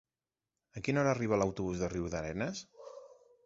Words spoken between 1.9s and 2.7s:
Riudarenes?